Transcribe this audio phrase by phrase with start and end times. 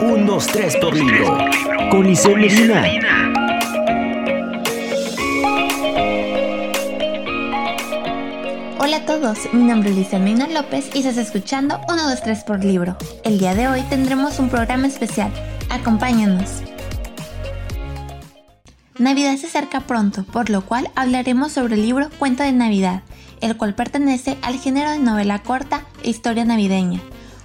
[0.00, 1.38] Un, dos, tres por libro.
[1.90, 2.82] Con Isabel Medina.
[8.78, 12.62] Hola a todos, mi nombre es Lisa López y estás escuchando 1, 2, 3 por
[12.62, 12.98] libro.
[13.24, 15.32] El día de hoy tendremos un programa especial.
[15.70, 16.62] Acompáñanos.
[18.98, 23.02] Navidad se acerca pronto, por lo cual hablaremos sobre el libro Cuento de Navidad,
[23.40, 27.00] el cual pertenece al género de novela corta e historia navideña.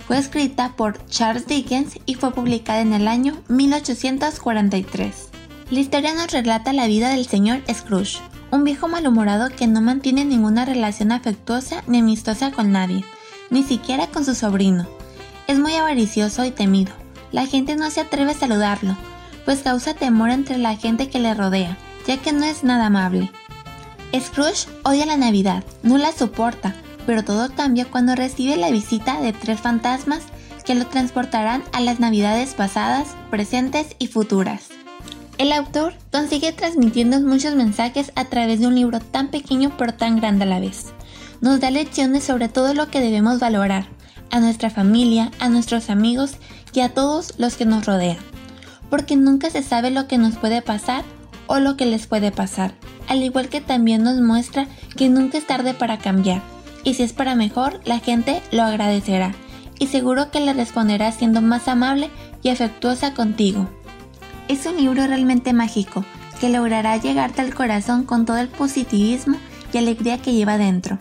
[0.07, 5.29] Fue escrita por Charles Dickens y fue publicada en el año 1843.
[5.69, 8.19] La historia nos relata la vida del señor Scrooge,
[8.51, 13.05] un viejo malhumorado que no mantiene ninguna relación afectuosa ni amistosa con nadie,
[13.49, 14.87] ni siquiera con su sobrino.
[15.47, 16.91] Es muy avaricioso y temido.
[17.31, 18.97] La gente no se atreve a saludarlo,
[19.45, 23.31] pues causa temor entre la gente que le rodea, ya que no es nada amable.
[24.13, 26.75] Scrooge odia la Navidad, no la soporta,
[27.05, 30.23] pero todo cambia cuando recibe la visita de tres fantasmas
[30.65, 34.69] que lo transportarán a las Navidades pasadas, presentes y futuras.
[35.37, 40.17] El autor consigue transmitirnos muchos mensajes a través de un libro tan pequeño pero tan
[40.17, 40.93] grande a la vez.
[41.41, 43.87] Nos da lecciones sobre todo lo que debemos valorar,
[44.31, 46.35] a nuestra familia, a nuestros amigos
[46.71, 48.17] y a todos los que nos rodean.
[48.89, 51.03] Porque nunca se sabe lo que nos puede pasar
[51.47, 52.73] o lo que les puede pasar
[53.07, 56.41] al igual que también nos muestra que nunca es tarde para cambiar,
[56.83, 59.33] y si es para mejor, la gente lo agradecerá,
[59.79, 62.09] y seguro que le responderá siendo más amable
[62.41, 63.69] y afectuosa contigo.
[64.47, 66.05] Es un libro realmente mágico,
[66.39, 69.37] que logrará llegarte al corazón con todo el positivismo
[69.71, 70.97] y alegría que lleva dentro.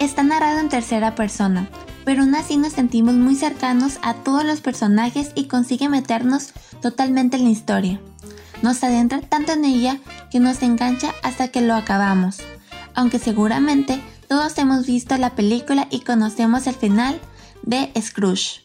[0.00, 1.68] Está narrado en tercera persona,
[2.04, 7.36] pero aún así nos sentimos muy cercanos a todos los personajes y consigue meternos totalmente
[7.36, 8.00] en la historia
[8.62, 9.98] nos adentra tanto en ella
[10.30, 12.38] que nos engancha hasta que lo acabamos,
[12.94, 17.20] aunque seguramente todos hemos visto la película y conocemos el final
[17.62, 18.62] de Scrooge.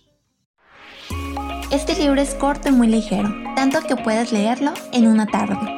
[1.72, 5.78] Este libro es corto y muy ligero, tanto que puedes leerlo en una tarde.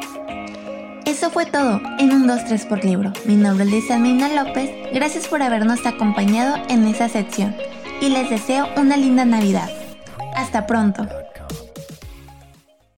[1.06, 3.14] Eso fue todo en un 2-3 por libro.
[3.26, 7.56] Mi nombre es Lisa Mina López, gracias por habernos acompañado en esa sección
[8.02, 9.70] y les deseo una linda Navidad.
[10.36, 11.08] Hasta pronto.